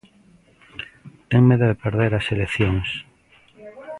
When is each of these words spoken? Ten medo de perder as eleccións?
Ten 1.29 1.41
medo 1.49 1.65
de 1.71 1.79
perder 1.83 2.11
as 2.15 2.27
eleccións? 2.35 2.89